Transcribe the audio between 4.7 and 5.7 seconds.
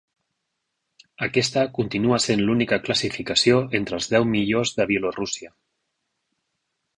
de Bielorússia.